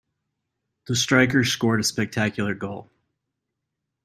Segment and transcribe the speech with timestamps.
[0.87, 2.89] The striker scored a spectacular goal.